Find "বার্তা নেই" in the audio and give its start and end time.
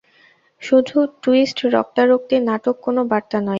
3.11-3.49